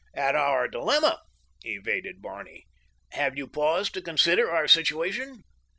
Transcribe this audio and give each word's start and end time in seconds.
"At 0.15 0.33
our 0.33 0.67
dilemma," 0.67 1.21
evaded 1.63 2.23
Barney. 2.23 2.65
"Have 3.11 3.37
you 3.37 3.47
paused 3.47 3.93
to 3.93 4.01
consider 4.01 4.49
our 4.49 4.67
situation?" 4.67 5.43